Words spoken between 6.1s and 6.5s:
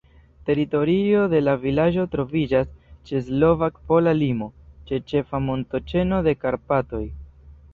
de